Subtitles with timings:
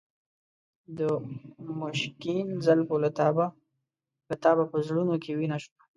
[0.97, 0.99] د
[1.81, 3.09] مشکین زلفو له
[4.43, 5.79] تابه په زړونو کې وینه شوه.